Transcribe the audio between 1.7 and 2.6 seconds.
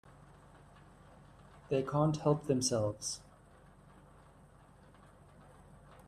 can't help